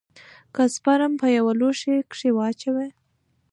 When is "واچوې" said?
2.37-2.87